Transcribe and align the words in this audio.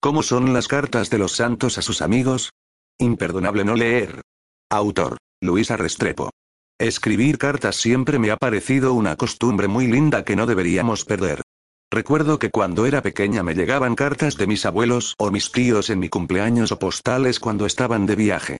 ¿Cómo 0.00 0.22
son 0.22 0.52
las 0.52 0.68
cartas 0.68 1.10
de 1.10 1.18
los 1.18 1.32
santos 1.32 1.76
a 1.76 1.82
sus 1.82 2.02
amigos? 2.02 2.52
Imperdonable 3.00 3.64
no 3.64 3.74
leer. 3.74 4.22
Autor. 4.70 5.16
Luisa 5.40 5.76
Restrepo. 5.76 6.30
Escribir 6.78 7.36
cartas 7.36 7.74
siempre 7.74 8.20
me 8.20 8.30
ha 8.30 8.36
parecido 8.36 8.94
una 8.94 9.16
costumbre 9.16 9.66
muy 9.66 9.88
linda 9.88 10.24
que 10.24 10.36
no 10.36 10.46
deberíamos 10.46 11.04
perder. 11.04 11.42
Recuerdo 11.90 12.38
que 12.38 12.50
cuando 12.50 12.86
era 12.86 13.02
pequeña 13.02 13.42
me 13.42 13.54
llegaban 13.54 13.96
cartas 13.96 14.36
de 14.36 14.46
mis 14.46 14.66
abuelos 14.66 15.14
o 15.18 15.32
mis 15.32 15.50
tíos 15.50 15.90
en 15.90 15.98
mi 15.98 16.08
cumpleaños 16.08 16.70
o 16.70 16.78
postales 16.78 17.40
cuando 17.40 17.66
estaban 17.66 18.06
de 18.06 18.14
viaje. 18.14 18.58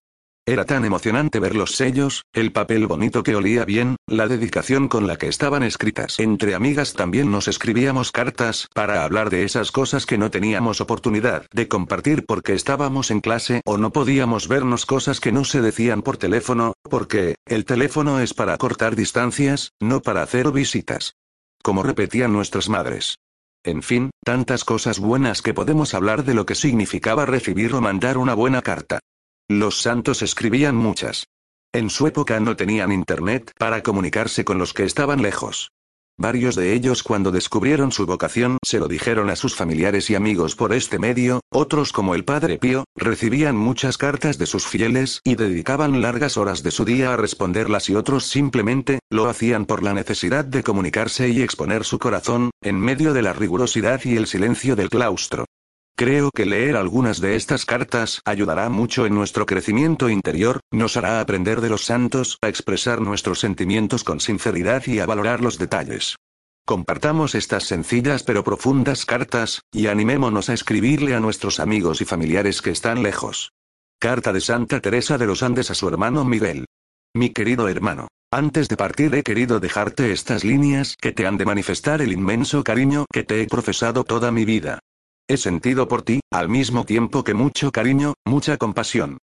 Era 0.48 0.64
tan 0.64 0.86
emocionante 0.86 1.40
ver 1.40 1.54
los 1.54 1.72
sellos, 1.72 2.24
el 2.32 2.52
papel 2.52 2.86
bonito 2.86 3.22
que 3.22 3.36
olía 3.36 3.66
bien, 3.66 3.96
la 4.06 4.28
dedicación 4.28 4.88
con 4.88 5.06
la 5.06 5.18
que 5.18 5.28
estaban 5.28 5.62
escritas. 5.62 6.18
Entre 6.18 6.54
amigas 6.54 6.94
también 6.94 7.30
nos 7.30 7.48
escribíamos 7.48 8.12
cartas 8.12 8.66
para 8.74 9.04
hablar 9.04 9.28
de 9.28 9.44
esas 9.44 9.70
cosas 9.70 10.06
que 10.06 10.16
no 10.16 10.30
teníamos 10.30 10.80
oportunidad 10.80 11.44
de 11.52 11.68
compartir 11.68 12.24
porque 12.24 12.54
estábamos 12.54 13.10
en 13.10 13.20
clase 13.20 13.60
o 13.66 13.76
no 13.76 13.92
podíamos 13.92 14.48
vernos 14.48 14.86
cosas 14.86 15.20
que 15.20 15.32
no 15.32 15.44
se 15.44 15.60
decían 15.60 16.00
por 16.00 16.16
teléfono, 16.16 16.72
porque, 16.88 17.34
el 17.44 17.66
teléfono 17.66 18.18
es 18.18 18.32
para 18.32 18.56
cortar 18.56 18.96
distancias, 18.96 19.72
no 19.80 20.00
para 20.00 20.22
hacer 20.22 20.50
visitas. 20.50 21.12
Como 21.62 21.82
repetían 21.82 22.32
nuestras 22.32 22.70
madres. 22.70 23.18
En 23.64 23.82
fin, 23.82 24.08
tantas 24.24 24.64
cosas 24.64 24.98
buenas 24.98 25.42
que 25.42 25.52
podemos 25.52 25.92
hablar 25.92 26.24
de 26.24 26.32
lo 26.32 26.46
que 26.46 26.54
significaba 26.54 27.26
recibir 27.26 27.74
o 27.74 27.82
mandar 27.82 28.16
una 28.16 28.32
buena 28.32 28.62
carta. 28.62 29.00
Los 29.50 29.80
santos 29.80 30.20
escribían 30.20 30.76
muchas. 30.76 31.24
En 31.72 31.88
su 31.88 32.06
época 32.06 32.38
no 32.38 32.54
tenían 32.54 32.92
internet 32.92 33.50
para 33.58 33.82
comunicarse 33.82 34.44
con 34.44 34.58
los 34.58 34.74
que 34.74 34.84
estaban 34.84 35.22
lejos. 35.22 35.70
Varios 36.18 36.54
de 36.54 36.74
ellos 36.74 37.02
cuando 37.02 37.30
descubrieron 37.30 37.90
su 37.90 38.04
vocación 38.04 38.58
se 38.62 38.78
lo 38.78 38.88
dijeron 38.88 39.30
a 39.30 39.36
sus 39.36 39.54
familiares 39.54 40.10
y 40.10 40.16
amigos 40.16 40.54
por 40.54 40.74
este 40.74 40.98
medio, 40.98 41.40
otros 41.50 41.92
como 41.94 42.14
el 42.14 42.26
Padre 42.26 42.58
Pío, 42.58 42.84
recibían 42.94 43.56
muchas 43.56 43.96
cartas 43.96 44.36
de 44.36 44.44
sus 44.44 44.66
fieles 44.66 45.22
y 45.24 45.36
dedicaban 45.36 46.02
largas 46.02 46.36
horas 46.36 46.62
de 46.62 46.70
su 46.70 46.84
día 46.84 47.14
a 47.14 47.16
responderlas 47.16 47.88
y 47.88 47.94
otros 47.94 48.26
simplemente, 48.26 48.98
lo 49.08 49.30
hacían 49.30 49.64
por 49.64 49.82
la 49.82 49.94
necesidad 49.94 50.44
de 50.44 50.62
comunicarse 50.62 51.30
y 51.30 51.40
exponer 51.40 51.84
su 51.84 51.98
corazón, 51.98 52.50
en 52.60 52.78
medio 52.78 53.14
de 53.14 53.22
la 53.22 53.32
rigurosidad 53.32 54.02
y 54.04 54.16
el 54.16 54.26
silencio 54.26 54.76
del 54.76 54.90
claustro. 54.90 55.46
Creo 55.98 56.30
que 56.30 56.46
leer 56.46 56.76
algunas 56.76 57.20
de 57.20 57.34
estas 57.34 57.66
cartas 57.66 58.22
ayudará 58.24 58.68
mucho 58.68 59.04
en 59.04 59.16
nuestro 59.16 59.46
crecimiento 59.46 60.08
interior, 60.08 60.60
nos 60.70 60.96
hará 60.96 61.20
aprender 61.20 61.60
de 61.60 61.70
los 61.70 61.84
santos, 61.84 62.38
a 62.40 62.48
expresar 62.48 63.00
nuestros 63.00 63.40
sentimientos 63.40 64.04
con 64.04 64.20
sinceridad 64.20 64.86
y 64.86 65.00
a 65.00 65.06
valorar 65.06 65.40
los 65.40 65.58
detalles. 65.58 66.14
Compartamos 66.64 67.34
estas 67.34 67.64
sencillas 67.64 68.22
pero 68.22 68.44
profundas 68.44 69.06
cartas, 69.06 69.62
y 69.72 69.88
animémonos 69.88 70.48
a 70.50 70.54
escribirle 70.54 71.16
a 71.16 71.20
nuestros 71.20 71.58
amigos 71.58 72.00
y 72.00 72.04
familiares 72.04 72.62
que 72.62 72.70
están 72.70 73.02
lejos. 73.02 73.50
Carta 73.98 74.32
de 74.32 74.40
Santa 74.40 74.78
Teresa 74.78 75.18
de 75.18 75.26
los 75.26 75.42
Andes 75.42 75.72
a 75.72 75.74
su 75.74 75.88
hermano 75.88 76.24
Miguel. 76.24 76.66
Mi 77.12 77.30
querido 77.30 77.68
hermano, 77.68 78.06
antes 78.30 78.68
de 78.68 78.76
partir 78.76 79.12
he 79.16 79.24
querido 79.24 79.58
dejarte 79.58 80.12
estas 80.12 80.44
líneas 80.44 80.94
que 80.96 81.10
te 81.10 81.26
han 81.26 81.38
de 81.38 81.44
manifestar 81.44 82.02
el 82.02 82.12
inmenso 82.12 82.62
cariño 82.62 83.04
que 83.12 83.24
te 83.24 83.42
he 83.42 83.48
profesado 83.48 84.04
toda 84.04 84.30
mi 84.30 84.44
vida. 84.44 84.78
He 85.30 85.36
sentido 85.36 85.88
por 85.88 86.00
ti, 86.00 86.20
al 86.32 86.48
mismo 86.48 86.86
tiempo 86.86 87.22
que 87.22 87.34
mucho 87.34 87.70
cariño, 87.70 88.14
mucha 88.24 88.56
compasión. 88.56 89.18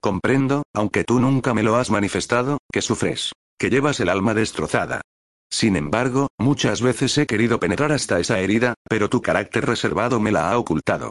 Comprendo, 0.00 0.62
aunque 0.72 1.04
tú 1.04 1.20
nunca 1.20 1.52
me 1.52 1.62
lo 1.62 1.76
has 1.76 1.90
manifestado, 1.90 2.56
que 2.72 2.80
sufres, 2.80 3.32
que 3.58 3.68
llevas 3.68 4.00
el 4.00 4.08
alma 4.08 4.32
destrozada. 4.32 5.02
Sin 5.50 5.76
embargo, 5.76 6.28
muchas 6.38 6.80
veces 6.80 7.18
he 7.18 7.26
querido 7.26 7.60
penetrar 7.60 7.92
hasta 7.92 8.18
esa 8.18 8.38
herida, 8.40 8.72
pero 8.88 9.10
tu 9.10 9.20
carácter 9.20 9.66
reservado 9.66 10.18
me 10.18 10.32
la 10.32 10.50
ha 10.50 10.58
ocultado. 10.58 11.10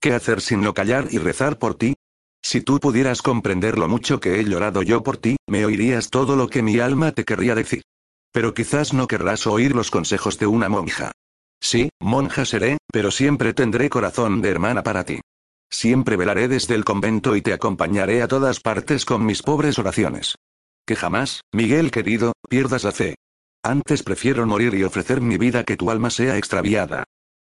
¿Qué 0.00 0.14
hacer 0.14 0.40
sin 0.40 0.62
no 0.62 0.72
callar 0.72 1.08
y 1.10 1.18
rezar 1.18 1.58
por 1.58 1.74
ti? 1.74 1.94
Si 2.42 2.62
tú 2.62 2.80
pudieras 2.80 3.20
comprender 3.20 3.76
lo 3.76 3.86
mucho 3.86 4.18
que 4.18 4.40
he 4.40 4.44
llorado 4.44 4.82
yo 4.82 5.02
por 5.02 5.18
ti, 5.18 5.36
me 5.46 5.66
oirías 5.66 6.08
todo 6.08 6.36
lo 6.36 6.48
que 6.48 6.62
mi 6.62 6.78
alma 6.78 7.12
te 7.12 7.26
querría 7.26 7.54
decir. 7.54 7.82
Pero 8.32 8.54
quizás 8.54 8.94
no 8.94 9.06
querrás 9.06 9.46
oír 9.46 9.74
los 9.74 9.90
consejos 9.90 10.38
de 10.38 10.46
una 10.46 10.70
monja. 10.70 11.12
Sí, 11.60 11.90
monja 12.00 12.44
seré, 12.44 12.78
pero 12.90 13.10
siempre 13.10 13.52
tendré 13.52 13.90
corazón 13.90 14.40
de 14.40 14.48
hermana 14.48 14.82
para 14.82 15.04
ti. 15.04 15.20
Siempre 15.70 16.16
velaré 16.16 16.48
desde 16.48 16.74
el 16.74 16.84
convento 16.84 17.36
y 17.36 17.42
te 17.42 17.52
acompañaré 17.52 18.22
a 18.22 18.28
todas 18.28 18.60
partes 18.60 19.04
con 19.04 19.24
mis 19.24 19.42
pobres 19.42 19.78
oraciones. 19.78 20.36
Que 20.86 20.96
jamás, 20.96 21.42
Miguel 21.52 21.90
querido, 21.90 22.32
pierdas 22.48 22.84
la 22.84 22.92
fe. 22.92 23.14
Antes 23.62 24.02
prefiero 24.02 24.46
morir 24.46 24.74
y 24.74 24.84
ofrecer 24.84 25.20
mi 25.20 25.36
vida 25.36 25.64
que 25.64 25.76
tu 25.76 25.90
alma 25.90 26.10
sea 26.10 26.38
extraviada. 26.38 27.04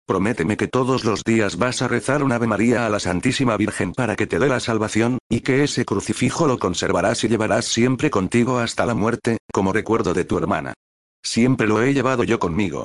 Prométeme 0.06 0.56
que 0.56 0.68
todos 0.68 1.04
los 1.04 1.24
días 1.24 1.56
vas 1.56 1.80
a 1.80 1.88
rezar 1.88 2.22
un 2.22 2.32
Ave 2.32 2.46
María 2.46 2.86
a 2.86 2.90
la 2.90 3.00
Santísima 3.00 3.56
Virgen 3.56 3.92
para 3.92 4.14
que 4.14 4.26
te 4.26 4.38
dé 4.38 4.48
la 4.48 4.60
salvación, 4.60 5.18
y 5.28 5.40
que 5.40 5.64
ese 5.64 5.84
crucifijo 5.84 6.46
lo 6.46 6.58
conservarás 6.58 7.24
y 7.24 7.28
llevarás 7.28 7.64
siempre 7.66 8.10
contigo 8.10 8.58
hasta 8.58 8.84
la 8.84 8.94
muerte, 8.94 9.38
como 9.52 9.72
recuerdo 9.72 10.12
de 10.12 10.24
tu 10.24 10.36
hermana. 10.36 10.74
Siempre 11.22 11.66
lo 11.66 11.82
he 11.82 11.94
llevado 11.94 12.24
yo 12.24 12.38
conmigo. 12.38 12.84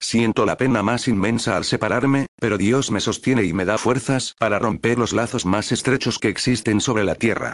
Siento 0.00 0.46
la 0.46 0.56
pena 0.56 0.82
más 0.82 1.08
inmensa 1.08 1.56
al 1.56 1.64
separarme, 1.64 2.26
pero 2.40 2.56
Dios 2.56 2.90
me 2.90 3.00
sostiene 3.00 3.44
y 3.44 3.52
me 3.52 3.64
da 3.64 3.78
fuerzas 3.78 4.34
para 4.38 4.58
romper 4.58 4.98
los 4.98 5.12
lazos 5.12 5.44
más 5.44 5.72
estrechos 5.72 6.18
que 6.18 6.28
existen 6.28 6.80
sobre 6.80 7.04
la 7.04 7.14
tierra. 7.14 7.52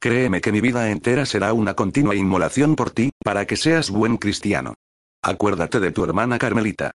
Créeme 0.00 0.40
que 0.40 0.52
mi 0.52 0.60
vida 0.60 0.90
entera 0.90 1.24
será 1.24 1.52
una 1.52 1.74
continua 1.74 2.14
inmolación 2.14 2.76
por 2.76 2.90
ti, 2.90 3.10
para 3.24 3.46
que 3.46 3.56
seas 3.56 3.90
buen 3.90 4.16
cristiano. 4.16 4.74
Acuérdate 5.22 5.80
de 5.80 5.92
tu 5.92 6.04
hermana 6.04 6.38
Carmelita. 6.38 6.90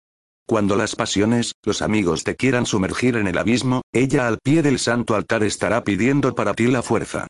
Cuando 0.45 0.75
las 0.75 0.95
pasiones, 0.95 1.53
los 1.63 1.81
amigos 1.81 2.23
te 2.23 2.35
quieran 2.35 2.65
sumergir 2.65 3.15
en 3.17 3.27
el 3.27 3.37
abismo, 3.37 3.81
ella 3.93 4.27
al 4.27 4.37
pie 4.37 4.61
del 4.61 4.79
santo 4.79 5.15
altar 5.15 5.43
estará 5.43 5.83
pidiendo 5.83 6.35
para 6.35 6.53
ti 6.53 6.67
la 6.67 6.83
fuerza. 6.83 7.27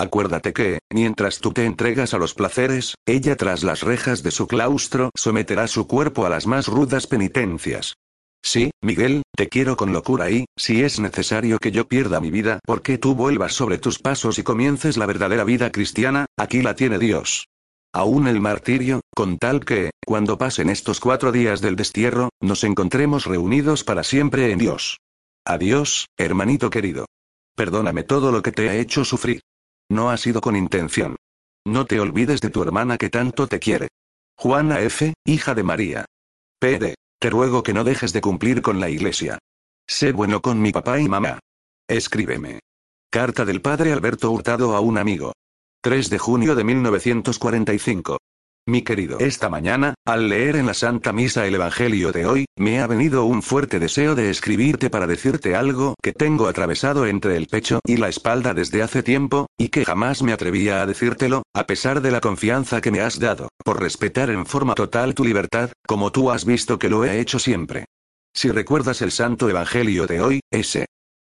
Acuérdate 0.00 0.52
que, 0.52 0.78
mientras 0.92 1.40
tú 1.40 1.52
te 1.52 1.64
entregas 1.64 2.14
a 2.14 2.18
los 2.18 2.32
placeres, 2.32 2.94
ella 3.04 3.34
tras 3.34 3.64
las 3.64 3.82
rejas 3.82 4.22
de 4.22 4.30
su 4.30 4.46
claustro 4.46 5.10
someterá 5.16 5.66
su 5.66 5.88
cuerpo 5.88 6.24
a 6.24 6.28
las 6.28 6.46
más 6.46 6.68
rudas 6.68 7.08
penitencias. 7.08 7.94
Sí, 8.40 8.70
Miguel, 8.80 9.22
te 9.34 9.48
quiero 9.48 9.76
con 9.76 9.92
locura 9.92 10.30
y, 10.30 10.44
si 10.56 10.84
es 10.84 11.00
necesario 11.00 11.58
que 11.58 11.72
yo 11.72 11.88
pierda 11.88 12.20
mi 12.20 12.30
vida 12.30 12.60
porque 12.64 12.96
tú 12.96 13.16
vuelvas 13.16 13.54
sobre 13.54 13.78
tus 13.78 13.98
pasos 13.98 14.38
y 14.38 14.44
comiences 14.44 14.96
la 14.98 15.06
verdadera 15.06 15.42
vida 15.42 15.72
cristiana, 15.72 16.26
aquí 16.36 16.62
la 16.62 16.76
tiene 16.76 17.00
Dios. 17.00 17.48
Aún 17.92 18.28
el 18.28 18.40
martirio, 18.40 19.00
con 19.16 19.36
tal 19.36 19.64
que, 19.64 19.90
cuando 20.06 20.38
pasen 20.38 20.70
estos 20.70 21.00
cuatro 21.00 21.32
días 21.32 21.60
del 21.60 21.74
destierro, 21.74 22.28
nos 22.40 22.62
encontremos 22.62 23.26
reunidos 23.26 23.82
para 23.82 24.04
siempre 24.04 24.52
en 24.52 24.58
Dios. 24.58 24.98
Adiós, 25.44 26.06
hermanito 26.16 26.70
querido. 26.70 27.06
Perdóname 27.56 28.04
todo 28.04 28.30
lo 28.30 28.42
que 28.42 28.52
te 28.52 28.68
ha 28.68 28.76
hecho 28.76 29.04
sufrir. 29.04 29.40
No 29.90 30.10
ha 30.10 30.16
sido 30.16 30.40
con 30.40 30.56
intención. 30.56 31.16
No 31.66 31.86
te 31.86 32.00
olvides 32.00 32.40
de 32.40 32.50
tu 32.50 32.62
hermana 32.62 32.98
que 32.98 33.10
tanto 33.10 33.46
te 33.46 33.58
quiere. 33.58 33.88
Juana 34.36 34.80
F., 34.80 35.14
hija 35.24 35.54
de 35.54 35.62
María. 35.62 36.04
P.D. 36.60 36.94
Te 37.20 37.30
ruego 37.30 37.62
que 37.62 37.72
no 37.72 37.84
dejes 37.84 38.12
de 38.12 38.20
cumplir 38.20 38.62
con 38.62 38.80
la 38.80 38.88
iglesia. 38.88 39.38
Sé 39.86 40.12
bueno 40.12 40.40
con 40.40 40.60
mi 40.60 40.72
papá 40.72 41.00
y 41.00 41.08
mamá. 41.08 41.40
Escríbeme. 41.88 42.60
Carta 43.10 43.44
del 43.44 43.62
padre 43.62 43.92
Alberto 43.92 44.30
Hurtado 44.30 44.76
a 44.76 44.80
un 44.80 44.98
amigo. 44.98 45.32
3 45.80 46.10
de 46.10 46.18
junio 46.18 46.54
de 46.54 46.64
1945. 46.64 48.18
Mi 48.68 48.82
querido, 48.82 49.18
esta 49.18 49.48
mañana, 49.48 49.94
al 50.04 50.28
leer 50.28 50.56
en 50.56 50.66
la 50.66 50.74
Santa 50.74 51.10
Misa 51.14 51.46
el 51.46 51.54
Evangelio 51.54 52.12
de 52.12 52.26
hoy, 52.26 52.44
me 52.58 52.80
ha 52.80 52.86
venido 52.86 53.24
un 53.24 53.42
fuerte 53.42 53.78
deseo 53.78 54.14
de 54.14 54.28
escribirte 54.28 54.90
para 54.90 55.06
decirte 55.06 55.56
algo 55.56 55.94
que 56.02 56.12
tengo 56.12 56.48
atravesado 56.48 57.06
entre 57.06 57.38
el 57.38 57.46
pecho 57.46 57.80
y 57.86 57.96
la 57.96 58.10
espalda 58.10 58.52
desde 58.52 58.82
hace 58.82 59.02
tiempo, 59.02 59.46
y 59.56 59.70
que 59.70 59.86
jamás 59.86 60.20
me 60.20 60.34
atrevía 60.34 60.82
a 60.82 60.86
decírtelo, 60.86 61.44
a 61.54 61.66
pesar 61.66 62.02
de 62.02 62.10
la 62.10 62.20
confianza 62.20 62.82
que 62.82 62.90
me 62.90 63.00
has 63.00 63.18
dado, 63.18 63.48
por 63.64 63.80
respetar 63.80 64.28
en 64.28 64.44
forma 64.44 64.74
total 64.74 65.14
tu 65.14 65.24
libertad, 65.24 65.70
como 65.86 66.12
tú 66.12 66.30
has 66.30 66.44
visto 66.44 66.78
que 66.78 66.90
lo 66.90 67.06
he 67.06 67.20
hecho 67.20 67.38
siempre. 67.38 67.86
Si 68.34 68.50
recuerdas 68.50 69.00
el 69.00 69.12
Santo 69.12 69.48
Evangelio 69.48 70.06
de 70.06 70.20
hoy, 70.20 70.40
ese 70.52 70.84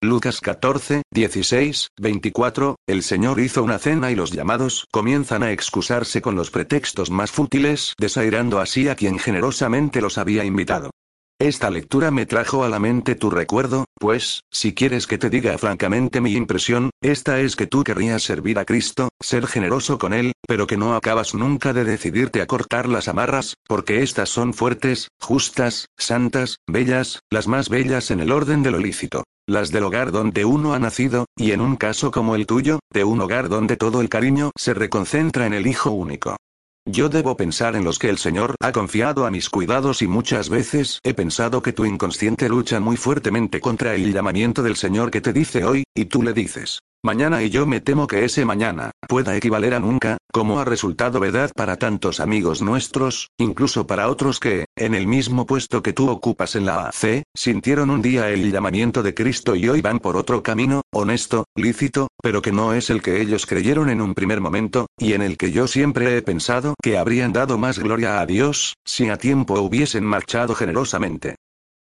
Lucas 0.01 0.41
14, 0.41 1.03
16, 1.11 1.89
24, 1.99 2.75
el 2.87 3.01
Señor 3.01 3.39
hizo 3.39 3.63
una 3.63 3.79
cena 3.79 4.11
y 4.11 4.15
los 4.15 4.31
llamados 4.31 4.85
comienzan 4.91 5.41
a 5.41 5.51
excusarse 5.51 6.21
con 6.21 6.35
los 6.35 6.51
pretextos 6.51 7.09
más 7.09 7.31
fútiles, 7.31 7.93
desairando 7.97 8.59
así 8.59 8.89
a 8.89 8.95
quien 8.95 9.17
generosamente 9.19 10.01
los 10.01 10.17
había 10.17 10.43
invitado. 10.43 10.91
Esta 11.39 11.69
lectura 11.69 12.11
me 12.11 12.25
trajo 12.25 12.63
a 12.63 12.69
la 12.69 12.79
mente 12.79 13.13
tu 13.13 13.29
recuerdo, 13.29 13.83
pues, 13.99 14.43
si 14.49 14.73
quieres 14.73 15.05
que 15.05 15.17
te 15.17 15.29
diga 15.29 15.57
francamente 15.57 16.21
mi 16.21 16.31
impresión, 16.31 16.91
esta 17.01 17.41
es 17.41 17.57
que 17.57 17.67
tú 17.67 17.83
querrías 17.83 18.23
servir 18.23 18.57
a 18.57 18.63
Cristo, 18.63 19.09
ser 19.21 19.45
generoso 19.45 19.97
con 19.97 20.13
Él, 20.13 20.31
pero 20.47 20.65
que 20.65 20.77
no 20.77 20.95
acabas 20.95 21.35
nunca 21.35 21.73
de 21.73 21.83
decidirte 21.83 22.41
a 22.41 22.47
cortar 22.47 22.87
las 22.87 23.09
amarras, 23.09 23.55
porque 23.67 24.01
estas 24.01 24.29
son 24.29 24.53
fuertes, 24.53 25.09
justas, 25.19 25.87
santas, 25.97 26.55
bellas, 26.67 27.19
las 27.29 27.49
más 27.49 27.67
bellas 27.67 28.11
en 28.11 28.21
el 28.21 28.31
orden 28.31 28.63
de 28.63 28.71
lo 28.71 28.79
lícito. 28.79 29.25
Las 29.45 29.73
del 29.73 29.83
hogar 29.83 30.13
donde 30.13 30.45
uno 30.45 30.73
ha 30.73 30.79
nacido, 30.79 31.25
y 31.37 31.51
en 31.51 31.59
un 31.59 31.75
caso 31.75 32.11
como 32.11 32.35
el 32.35 32.47
tuyo, 32.47 32.79
de 32.93 33.03
un 33.03 33.19
hogar 33.19 33.49
donde 33.49 33.75
todo 33.75 33.99
el 33.99 34.07
cariño 34.07 34.51
se 34.57 34.73
reconcentra 34.73 35.45
en 35.45 35.53
el 35.53 35.67
hijo 35.67 35.91
único. 35.91 36.37
Yo 36.87 37.09
debo 37.09 37.35
pensar 37.35 37.75
en 37.75 37.83
los 37.83 37.97
que 37.97 38.09
el 38.09 38.19
Señor 38.19 38.53
ha 38.59 38.71
confiado 38.71 39.25
a 39.25 39.31
mis 39.31 39.49
cuidados 39.49 40.03
y 40.03 40.07
muchas 40.07 40.49
veces 40.49 40.99
he 41.03 41.15
pensado 41.15 41.63
que 41.63 41.73
tu 41.73 41.83
inconsciente 41.83 42.47
lucha 42.47 42.79
muy 42.79 42.95
fuertemente 42.95 43.59
contra 43.59 43.95
el 43.95 44.13
llamamiento 44.13 44.61
del 44.61 44.75
Señor 44.75 45.09
que 45.09 45.19
te 45.19 45.33
dice 45.33 45.65
hoy, 45.65 45.83
y 45.95 46.05
tú 46.05 46.21
le 46.21 46.33
dices, 46.33 46.81
Mañana 47.05 47.43
y 47.43 47.51
yo 47.51 47.67
me 47.67 47.81
temo 47.81 48.07
que 48.07 48.25
ese 48.25 48.45
mañana, 48.45 48.89
pueda 49.07 49.37
equivaler 49.37 49.75
a 49.75 49.79
nunca, 49.79 50.17
como 50.33 50.59
ha 50.59 50.65
resultado 50.65 51.19
verdad 51.19 51.51
para 51.55 51.77
tantos 51.77 52.19
amigos 52.19 52.63
nuestros, 52.63 53.29
incluso 53.37 53.85
para 53.85 54.09
otros 54.09 54.39
que, 54.39 54.65
en 54.75 54.95
el 54.95 55.05
mismo 55.05 55.45
puesto 55.45 55.83
que 55.83 55.93
tú 55.93 56.09
ocupas 56.09 56.55
en 56.55 56.65
la 56.65 56.87
AC, 56.87 57.21
sintieron 57.35 57.91
un 57.91 58.01
día 58.01 58.31
el 58.31 58.51
llamamiento 58.51 59.03
de 59.03 59.13
Cristo 59.13 59.55
y 59.55 59.69
hoy 59.69 59.81
van 59.81 59.99
por 59.99 60.17
otro 60.17 60.41
camino, 60.41 60.81
honesto, 60.91 61.45
lícito, 61.55 62.07
pero 62.23 62.41
que 62.41 62.51
no 62.51 62.73
es 62.73 62.89
el 62.89 63.03
que 63.03 63.21
ellos 63.21 63.45
creyeron 63.45 63.91
en 63.91 64.01
un 64.01 64.15
primer 64.15 64.41
momento, 64.41 64.87
y 64.97 65.13
en 65.13 65.21
el 65.21 65.37
que 65.37 65.51
yo 65.51 65.67
siempre 65.67 66.17
he 66.17 66.23
pensado 66.23 66.73
que 66.81 66.97
habrían 66.97 67.33
dado 67.33 67.59
más 67.59 67.77
gloria 67.77 68.19
a 68.19 68.25
Dios, 68.25 68.73
si 68.83 69.09
a 69.09 69.17
tiempo 69.19 69.59
hubiesen 69.59 70.05
marchado 70.05 70.55
generosamente. 70.55 71.35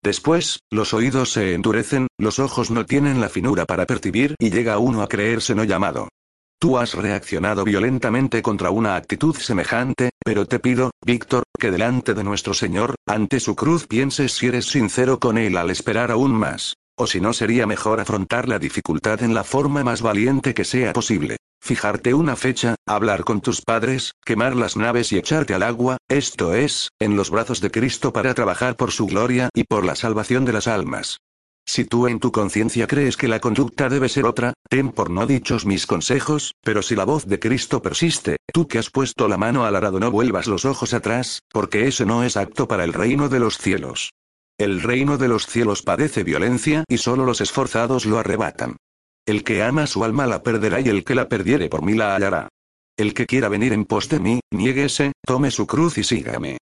Después, 0.03 0.61
los 0.71 0.95
oídos 0.95 1.33
se 1.33 1.55
endurecen, 1.55 2.09
los 2.19 2.41
ojos 2.41 2.71
no 2.73 2.85
tienen 2.85 3.21
la 3.21 3.29
finura 3.29 3.67
para 3.67 3.87
percibir 3.87 4.35
y 4.39 4.51
llega 4.51 4.79
uno 4.79 5.03
a 5.03 5.09
creerse 5.09 5.55
no 5.55 5.63
llamado. 5.63 6.09
Tú 6.61 6.79
has 6.79 6.95
reaccionado 6.95 7.65
violentamente 7.65 8.43
contra 8.43 8.71
una 8.71 8.97
actitud 8.97 9.37
semejante, 9.37 10.11
pero 10.25 10.47
te 10.47 10.59
pido, 10.59 10.91
Víctor, 11.05 11.45
que 11.59 11.71
delante 11.71 12.15
de 12.15 12.25
nuestro 12.25 12.55
Señor, 12.55 12.95
ante 13.07 13.41
su 13.41 13.55
cruz 13.55 13.87
pienses 13.87 14.33
si 14.33 14.49
eres 14.49 14.67
sincero 14.67 15.19
con 15.19 15.39
Él 15.39 15.57
al 15.57 15.71
esperar 15.71 16.11
aún 16.11 16.33
más. 16.33 16.75
O 16.97 17.07
si 17.07 17.21
no 17.21 17.33
sería 17.33 17.67
mejor 17.67 18.01
afrontar 18.01 18.49
la 18.49 18.59
dificultad 18.59 19.23
en 19.23 19.35
la 19.35 19.45
forma 19.45 19.83
más 19.83 20.03
valiente 20.03 20.55
que 20.55 20.65
sea 20.65 20.93
posible. 20.93 21.37
Fijarte 21.65 22.13
una 22.13 22.35
fecha, 22.35 22.75
hablar 22.89 23.23
con 23.23 23.41
tus 23.41 23.63
padres, 23.63 24.15
quemar 24.25 24.57
las 24.57 24.77
naves 24.77 25.13
y 25.13 25.17
echarte 25.17 25.55
al 25.55 25.63
agua, 25.63 25.97
esto 26.09 26.57
es, 26.57 26.89
en 26.99 27.15
los 27.15 27.31
brazos 27.31 27.61
de 27.61 27.71
Cristo 27.71 28.13
para 28.13 28.35
trabajar 28.35 28.75
por 28.75 28.91
su 28.91 29.07
gloria 29.07 29.49
y 29.55 29.63
por 29.63 29.85
la 29.85 29.95
salvación 29.95 30.45
de 30.45 30.55
las 30.55 30.67
almas. 30.67 31.19
Si 31.65 31.85
tú 31.85 32.09
en 32.09 32.19
tu 32.19 32.33
conciencia 32.33 32.89
crees 32.89 33.17
que 33.17 33.29
la 33.29 33.39
conducta 33.39 33.89
debe 33.89 34.09
ser 34.09 34.25
otra, 34.25 34.55
ten 34.69 34.91
por 34.91 35.09
no 35.09 35.25
dichos 35.25 35.65
mis 35.65 35.87
consejos, 35.87 36.53
pero 36.65 36.83
si 36.83 36.97
la 36.97 37.05
voz 37.05 37.27
de 37.27 37.39
Cristo 37.39 37.81
persiste, 37.81 38.39
tú 38.53 38.67
que 38.67 38.81
has 38.81 38.91
puesto 38.91 39.29
la 39.29 39.37
mano 39.37 39.65
al 39.65 39.77
arado 39.77 40.01
no 40.01 40.11
vuelvas 40.11 40.49
los 40.49 40.65
ojos 40.65 40.93
atrás, 40.95 41.43
porque 41.49 41.87
ese 41.87 42.05
no 42.05 42.25
es 42.25 42.37
apto 42.37 42.67
para 42.67 42.83
el 42.83 42.93
reino 42.93 43.29
de 43.29 43.39
los 43.39 43.57
cielos. 43.59 44.11
El 44.59 44.83
reino 44.83 45.17
de 45.17 45.29
los 45.29 45.47
cielos 45.47 45.83
padece 45.83 46.25
violencia 46.25 46.83
y 46.89 46.99
solo 46.99 47.25
los 47.25 47.41
esforzados 47.41 48.05
lo 48.05 48.19
arrebatan. 48.19 48.79
El 49.27 49.45
que 49.45 49.63
ama 49.63 49.87
su 49.87 50.03
alma 50.05 50.27
la 50.27 50.43
perderá 50.43 50.81
y 50.81 50.89
el 50.89 51.05
que 51.05 51.15
la 51.15 51.29
perdiere 51.29 51.69
por 51.69 51.83
mí 51.83 51.95
la 51.95 52.15
hallará. 52.15 52.49
El 52.97 53.15
que 53.15 53.27
quiera 53.27 53.49
venir 53.49 53.73
en 53.73 53.85
pos 53.85 54.09
de 54.09 54.19
mí, 54.19 54.41
niéguese, 54.51 55.13
tome 55.25 55.51
su 55.51 55.67
cruz 55.67 55.97
y 55.99 56.05
sígame. 56.05 56.59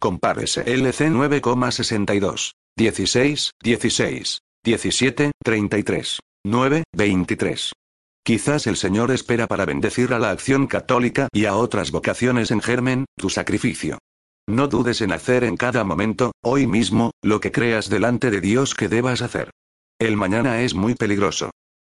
Compárese 0.00 0.60
LC 0.60 1.10
9,62. 1.10 2.52
16, 2.76 3.50
16. 3.62 4.38
17, 4.64 5.32
33. 5.42 6.20
9, 6.44 6.84
23. 6.92 7.72
Quizás 8.24 8.66
el 8.66 8.76
Señor 8.76 9.10
espera 9.10 9.46
para 9.46 9.66
bendecir 9.66 10.14
a 10.14 10.18
la 10.18 10.30
acción 10.30 10.66
católica 10.66 11.28
y 11.32 11.44
a 11.44 11.56
otras 11.56 11.90
vocaciones 11.90 12.50
en 12.50 12.60
germen, 12.60 13.04
tu 13.16 13.28
sacrificio. 13.28 13.98
No 14.48 14.68
dudes 14.68 15.00
en 15.00 15.12
hacer 15.12 15.44
en 15.44 15.56
cada 15.56 15.84
momento, 15.84 16.32
hoy 16.42 16.66
mismo, 16.66 17.10
lo 17.22 17.40
que 17.40 17.52
creas 17.52 17.88
delante 17.88 18.30
de 18.30 18.40
Dios 18.40 18.74
que 18.74 18.88
debas 18.88 19.20
hacer. 19.20 19.50
El 19.98 20.16
mañana 20.16 20.62
es 20.62 20.74
muy 20.74 20.94
peligroso. 20.94 21.50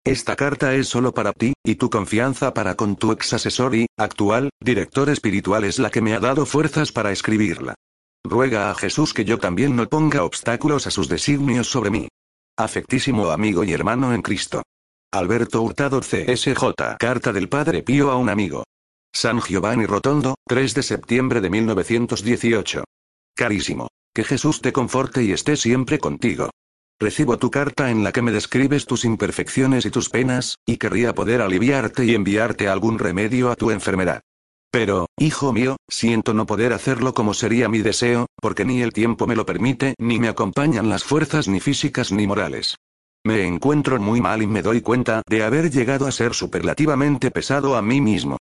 Esta 0.06 0.36
carta 0.36 0.74
es 0.76 0.88
solo 0.88 1.14
para 1.14 1.34
ti, 1.34 1.54
y 1.64 1.76
tu 1.76 1.90
confianza 1.90 2.54
para 2.54 2.76
con 2.76 2.96
tu 2.96 3.12
ex 3.12 3.34
asesor 3.34 3.76
y, 3.76 3.86
actual, 3.98 4.50
director 4.62 5.10
espiritual 5.10 5.66
es 5.66 5.78
la 5.78 5.90
que 5.90 6.02
me 6.02 6.14
ha 6.14 6.20
dado 6.20 6.46
fuerzas 6.46 6.92
para 6.92 7.12
escribirla. 7.12 7.76
Ruega 8.24 8.72
a 8.72 8.76
Jesús 8.76 9.14
que 9.14 9.26
yo 9.26 9.38
también 9.38 9.76
no 9.76 9.88
ponga 9.88 10.24
obstáculos 10.24 10.88
a 10.88 10.92
sus 10.92 11.10
designios 11.10 11.70
sobre 11.70 11.90
mí. 11.90 12.08
Afectísimo 12.58 13.30
amigo 13.30 13.64
y 13.64 13.72
hermano 13.72 14.14
en 14.14 14.22
Cristo. 14.22 14.64
Alberto 15.12 15.62
Hurtado 15.62 16.02
CSJ. 16.02 16.98
Carta 17.00 17.34
del 17.34 17.50
Padre 17.50 17.84
Pío 17.84 18.12
a 18.12 18.18
un 18.18 18.30
amigo. 18.30 18.64
San 19.14 19.42
Giovanni 19.42 19.86
Rotondo, 19.86 20.36
3 20.48 20.74
de 20.76 20.84
septiembre 20.84 21.42
de 21.42 21.50
1918. 21.50 22.84
Carísimo. 23.36 23.88
Que 24.14 24.24
Jesús 24.24 24.62
te 24.62 24.74
conforte 24.74 25.24
y 25.24 25.32
esté 25.32 25.56
siempre 25.56 26.00
contigo. 26.00 26.50
Recibo 27.02 27.40
tu 27.40 27.50
carta 27.50 27.92
en 27.92 28.04
la 28.04 28.12
que 28.12 28.22
me 28.22 28.34
describes 28.34 28.86
tus 28.86 29.06
imperfecciones 29.06 29.86
y 29.86 29.90
tus 29.90 30.10
penas, 30.10 30.58
y 30.66 30.76
querría 30.76 31.16
poder 31.16 31.42
aliviarte 31.42 32.04
y 32.04 32.14
enviarte 32.14 32.68
algún 32.68 33.00
remedio 33.00 33.52
a 33.52 33.56
tu 33.56 33.72
enfermedad. 33.72 34.22
Pero, 34.70 35.08
hijo 35.18 35.54
mío, 35.54 35.78
siento 35.88 36.34
no 36.34 36.46
poder 36.46 36.74
hacerlo 36.74 37.14
como 37.14 37.34
sería 37.34 37.70
mi 37.70 37.80
deseo, 37.80 38.26
porque 38.42 38.66
ni 38.66 38.82
el 38.82 38.92
tiempo 38.92 39.28
me 39.28 39.38
lo 39.38 39.46
permite, 39.46 39.96
ni 39.98 40.20
me 40.20 40.28
acompañan 40.28 40.90
las 40.90 41.06
fuerzas 41.06 41.48
ni 41.48 41.62
físicas 41.62 42.12
ni 42.12 42.28
morales. 42.28 42.76
Me 43.26 43.48
encuentro 43.48 43.98
muy 44.00 44.20
mal 44.20 44.42
y 44.42 44.48
me 44.48 44.62
doy 44.62 44.82
cuenta 44.82 45.22
de 45.26 45.44
haber 45.44 45.72
llegado 45.72 46.06
a 46.06 46.12
ser 46.12 46.34
superlativamente 46.34 47.32
pesado 47.32 47.78
a 47.78 47.82
mí 47.82 48.02
mismo. 48.02 48.39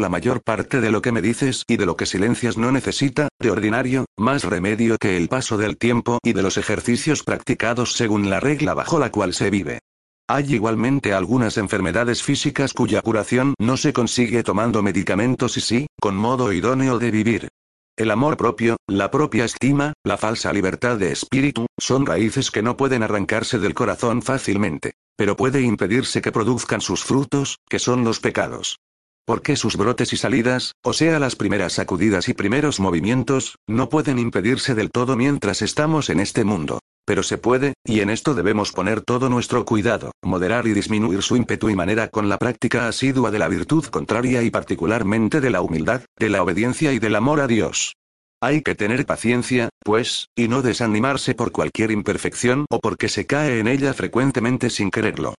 La 0.00 0.08
mayor 0.08 0.40
parte 0.42 0.80
de 0.80 0.90
lo 0.90 1.02
que 1.02 1.12
me 1.12 1.20
dices 1.20 1.62
y 1.68 1.76
de 1.76 1.84
lo 1.84 1.94
que 1.94 2.06
silencias 2.06 2.56
no 2.56 2.72
necesita, 2.72 3.28
de 3.38 3.50
ordinario, 3.50 4.06
más 4.16 4.44
remedio 4.44 4.96
que 4.96 5.18
el 5.18 5.28
paso 5.28 5.58
del 5.58 5.76
tiempo 5.76 6.18
y 6.22 6.32
de 6.32 6.40
los 6.40 6.56
ejercicios 6.56 7.22
practicados 7.22 7.92
según 7.92 8.30
la 8.30 8.40
regla 8.40 8.72
bajo 8.72 8.98
la 8.98 9.10
cual 9.10 9.34
se 9.34 9.50
vive. 9.50 9.80
Hay 10.26 10.54
igualmente 10.54 11.12
algunas 11.12 11.58
enfermedades 11.58 12.22
físicas 12.22 12.72
cuya 12.72 13.02
curación 13.02 13.52
no 13.58 13.76
se 13.76 13.92
consigue 13.92 14.42
tomando 14.42 14.82
medicamentos 14.82 15.58
y 15.58 15.60
sí, 15.60 15.86
con 16.00 16.16
modo 16.16 16.50
idóneo 16.54 16.98
de 16.98 17.10
vivir. 17.10 17.48
El 17.94 18.10
amor 18.10 18.38
propio, 18.38 18.78
la 18.88 19.10
propia 19.10 19.44
estima, 19.44 19.92
la 20.02 20.16
falsa 20.16 20.50
libertad 20.50 20.96
de 20.96 21.12
espíritu, 21.12 21.66
son 21.78 22.06
raíces 22.06 22.50
que 22.50 22.62
no 22.62 22.74
pueden 22.78 23.02
arrancarse 23.02 23.58
del 23.58 23.74
corazón 23.74 24.22
fácilmente, 24.22 24.92
pero 25.14 25.36
puede 25.36 25.60
impedirse 25.60 26.22
que 26.22 26.32
produzcan 26.32 26.80
sus 26.80 27.04
frutos, 27.04 27.58
que 27.68 27.78
son 27.78 28.02
los 28.02 28.20
pecados. 28.20 28.78
Porque 29.24 29.56
sus 29.56 29.76
brotes 29.76 30.12
y 30.12 30.16
salidas, 30.16 30.72
o 30.82 30.92
sea 30.92 31.18
las 31.18 31.36
primeras 31.36 31.74
sacudidas 31.74 32.28
y 32.28 32.34
primeros 32.34 32.80
movimientos, 32.80 33.56
no 33.68 33.88
pueden 33.88 34.18
impedirse 34.18 34.74
del 34.74 34.90
todo 34.90 35.16
mientras 35.16 35.62
estamos 35.62 36.10
en 36.10 36.20
este 36.20 36.44
mundo. 36.44 36.80
Pero 37.04 37.22
se 37.22 37.38
puede, 37.38 37.74
y 37.84 38.00
en 38.00 38.10
esto 38.10 38.34
debemos 38.34 38.72
poner 38.72 39.00
todo 39.00 39.28
nuestro 39.28 39.64
cuidado, 39.64 40.12
moderar 40.22 40.66
y 40.66 40.72
disminuir 40.72 41.22
su 41.22 41.36
ímpetu 41.36 41.68
y 41.68 41.74
manera 41.74 42.08
con 42.08 42.28
la 42.28 42.38
práctica 42.38 42.88
asidua 42.88 43.30
de 43.30 43.38
la 43.38 43.48
virtud 43.48 43.84
contraria 43.86 44.42
y 44.42 44.50
particularmente 44.50 45.40
de 45.40 45.50
la 45.50 45.60
humildad, 45.60 46.02
de 46.18 46.28
la 46.28 46.42
obediencia 46.42 46.92
y 46.92 46.98
del 46.98 47.16
amor 47.16 47.40
a 47.40 47.46
Dios. 47.46 47.94
Hay 48.42 48.62
que 48.62 48.74
tener 48.74 49.04
paciencia, 49.04 49.68
pues, 49.84 50.28
y 50.34 50.48
no 50.48 50.62
desanimarse 50.62 51.34
por 51.34 51.52
cualquier 51.52 51.90
imperfección 51.90 52.64
o 52.70 52.78
porque 52.78 53.08
se 53.08 53.26
cae 53.26 53.58
en 53.58 53.68
ella 53.68 53.92
frecuentemente 53.92 54.70
sin 54.70 54.90
quererlo. 54.90 55.34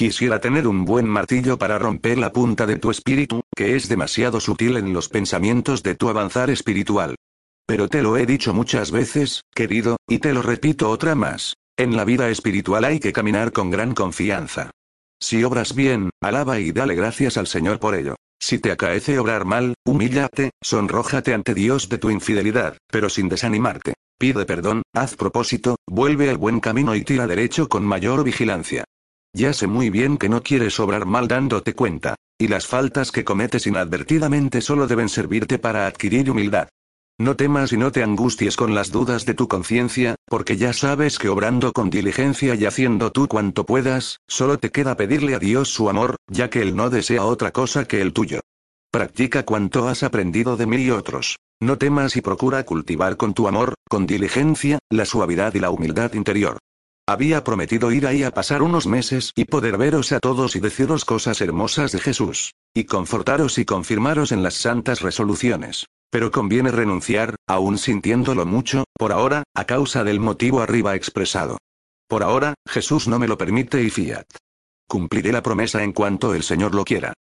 Quisiera 0.00 0.40
tener 0.40 0.66
un 0.66 0.86
buen 0.86 1.06
martillo 1.06 1.58
para 1.58 1.78
romper 1.78 2.16
la 2.16 2.32
punta 2.32 2.64
de 2.64 2.78
tu 2.78 2.90
espíritu, 2.90 3.42
que 3.54 3.76
es 3.76 3.86
demasiado 3.86 4.40
sutil 4.40 4.78
en 4.78 4.94
los 4.94 5.10
pensamientos 5.10 5.82
de 5.82 5.94
tu 5.94 6.08
avanzar 6.08 6.48
espiritual. 6.48 7.16
Pero 7.66 7.86
te 7.86 8.00
lo 8.00 8.16
he 8.16 8.24
dicho 8.24 8.54
muchas 8.54 8.92
veces, 8.92 9.42
querido, 9.54 9.98
y 10.08 10.18
te 10.18 10.32
lo 10.32 10.40
repito 10.40 10.88
otra 10.88 11.14
más. 11.14 11.52
En 11.76 11.98
la 11.98 12.06
vida 12.06 12.30
espiritual 12.30 12.86
hay 12.86 12.98
que 12.98 13.12
caminar 13.12 13.52
con 13.52 13.70
gran 13.70 13.92
confianza. 13.92 14.70
Si 15.20 15.44
obras 15.44 15.74
bien, 15.74 16.08
alaba 16.22 16.60
y 16.60 16.72
dale 16.72 16.94
gracias 16.94 17.36
al 17.36 17.46
Señor 17.46 17.78
por 17.78 17.94
ello. 17.94 18.16
Si 18.40 18.58
te 18.58 18.72
acaece 18.72 19.18
obrar 19.18 19.44
mal, 19.44 19.74
humíllate, 19.84 20.48
sonrójate 20.62 21.34
ante 21.34 21.52
Dios 21.52 21.90
de 21.90 21.98
tu 21.98 22.08
infidelidad, 22.08 22.78
pero 22.90 23.10
sin 23.10 23.28
desanimarte. 23.28 23.92
Pide 24.18 24.46
perdón, 24.46 24.80
haz 24.94 25.14
propósito, 25.14 25.76
vuelve 25.86 26.30
al 26.30 26.38
buen 26.38 26.60
camino 26.60 26.94
y 26.94 27.04
tira 27.04 27.26
derecho 27.26 27.68
con 27.68 27.84
mayor 27.84 28.24
vigilancia. 28.24 28.84
Ya 29.32 29.52
sé 29.52 29.66
muy 29.66 29.90
bien 29.90 30.18
que 30.18 30.28
no 30.28 30.42
quieres 30.42 30.80
obrar 30.80 31.06
mal 31.06 31.28
dándote 31.28 31.74
cuenta, 31.74 32.16
y 32.38 32.48
las 32.48 32.66
faltas 32.66 33.12
que 33.12 33.24
cometes 33.24 33.66
inadvertidamente 33.66 34.60
solo 34.60 34.86
deben 34.86 35.08
servirte 35.08 35.58
para 35.58 35.86
adquirir 35.86 36.30
humildad. 36.30 36.68
No 37.18 37.36
temas 37.36 37.72
y 37.72 37.76
no 37.76 37.92
te 37.92 38.02
angusties 38.02 38.56
con 38.56 38.74
las 38.74 38.90
dudas 38.90 39.26
de 39.26 39.34
tu 39.34 39.46
conciencia, 39.46 40.16
porque 40.26 40.56
ya 40.56 40.72
sabes 40.72 41.18
que 41.18 41.28
obrando 41.28 41.72
con 41.72 41.90
diligencia 41.90 42.54
y 42.54 42.64
haciendo 42.64 43.12
tú 43.12 43.28
cuanto 43.28 43.66
puedas, 43.66 44.20
solo 44.26 44.58
te 44.58 44.70
queda 44.70 44.96
pedirle 44.96 45.34
a 45.34 45.38
Dios 45.38 45.68
su 45.68 45.90
amor, 45.90 46.16
ya 46.28 46.48
que 46.48 46.62
Él 46.62 46.74
no 46.74 46.88
desea 46.88 47.24
otra 47.24 47.50
cosa 47.50 47.84
que 47.84 48.00
el 48.00 48.14
tuyo. 48.14 48.40
Practica 48.90 49.44
cuanto 49.44 49.86
has 49.86 50.02
aprendido 50.02 50.56
de 50.56 50.66
mí 50.66 50.78
y 50.78 50.90
otros. 50.90 51.36
No 51.60 51.76
temas 51.76 52.16
y 52.16 52.22
procura 52.22 52.64
cultivar 52.64 53.18
con 53.18 53.34
tu 53.34 53.46
amor, 53.46 53.74
con 53.88 54.06
diligencia, 54.06 54.78
la 54.88 55.04
suavidad 55.04 55.54
y 55.54 55.60
la 55.60 55.70
humildad 55.70 56.14
interior. 56.14 56.56
Había 57.10 57.42
prometido 57.42 57.90
ir 57.90 58.06
ahí 58.06 58.22
a 58.22 58.30
pasar 58.30 58.62
unos 58.62 58.86
meses 58.86 59.32
y 59.34 59.44
poder 59.44 59.76
veros 59.76 60.12
a 60.12 60.20
todos 60.20 60.54
y 60.54 60.60
deciros 60.60 61.04
cosas 61.04 61.40
hermosas 61.40 61.90
de 61.90 61.98
Jesús. 61.98 62.52
Y 62.72 62.84
confortaros 62.84 63.58
y 63.58 63.64
confirmaros 63.64 64.30
en 64.30 64.44
las 64.44 64.54
santas 64.54 65.00
resoluciones. 65.00 65.86
Pero 66.12 66.30
conviene 66.30 66.70
renunciar, 66.70 67.34
aún 67.48 67.78
sintiéndolo 67.78 68.46
mucho, 68.46 68.84
por 68.96 69.10
ahora, 69.10 69.42
a 69.56 69.64
causa 69.64 70.04
del 70.04 70.20
motivo 70.20 70.60
arriba 70.60 70.94
expresado. 70.94 71.58
Por 72.06 72.22
ahora, 72.22 72.54
Jesús 72.68 73.08
no 73.08 73.18
me 73.18 73.26
lo 73.26 73.36
permite 73.36 73.82
y 73.82 73.90
fiat. 73.90 74.26
Cumpliré 74.86 75.32
la 75.32 75.42
promesa 75.42 75.82
en 75.82 75.92
cuanto 75.92 76.32
el 76.36 76.44
Señor 76.44 76.76
lo 76.76 76.84
quiera. 76.84 77.12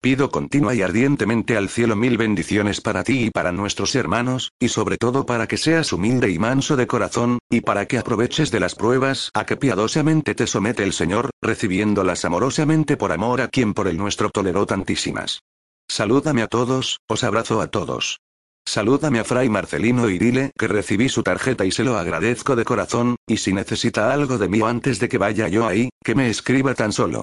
Pido 0.00 0.30
continua 0.30 0.76
y 0.76 0.82
ardientemente 0.82 1.56
al 1.56 1.68
cielo 1.68 1.96
mil 1.96 2.16
bendiciones 2.16 2.80
para 2.80 3.02
ti 3.02 3.24
y 3.24 3.30
para 3.30 3.50
nuestros 3.50 3.96
hermanos, 3.96 4.52
y 4.60 4.68
sobre 4.68 4.96
todo 4.96 5.26
para 5.26 5.48
que 5.48 5.56
seas 5.56 5.92
humilde 5.92 6.30
y 6.30 6.38
manso 6.38 6.76
de 6.76 6.86
corazón, 6.86 7.40
y 7.50 7.62
para 7.62 7.86
que 7.86 7.98
aproveches 7.98 8.52
de 8.52 8.60
las 8.60 8.76
pruebas 8.76 9.30
a 9.34 9.44
que 9.44 9.56
piadosamente 9.56 10.36
te 10.36 10.46
somete 10.46 10.84
el 10.84 10.92
Señor, 10.92 11.30
recibiéndolas 11.42 12.24
amorosamente 12.24 12.96
por 12.96 13.10
amor 13.10 13.40
a 13.40 13.48
quien 13.48 13.74
por 13.74 13.88
el 13.88 13.96
nuestro 13.96 14.30
toleró 14.30 14.66
tantísimas. 14.66 15.40
Salúdame 15.88 16.42
a 16.42 16.46
todos, 16.46 17.00
os 17.08 17.24
abrazo 17.24 17.60
a 17.60 17.66
todos. 17.66 18.20
Salúdame 18.64 19.18
a 19.18 19.24
Fray 19.24 19.48
Marcelino 19.48 20.08
y 20.10 20.18
dile 20.18 20.52
que 20.56 20.68
recibí 20.68 21.08
su 21.08 21.24
tarjeta 21.24 21.64
y 21.64 21.72
se 21.72 21.82
lo 21.82 21.98
agradezco 21.98 22.54
de 22.54 22.64
corazón, 22.64 23.16
y 23.26 23.38
si 23.38 23.52
necesita 23.52 24.12
algo 24.12 24.38
de 24.38 24.48
mí 24.48 24.60
antes 24.60 25.00
de 25.00 25.08
que 25.08 25.18
vaya 25.18 25.48
yo 25.48 25.66
ahí, 25.66 25.88
que 26.04 26.14
me 26.14 26.30
escriba 26.30 26.74
tan 26.74 26.92
solo. 26.92 27.22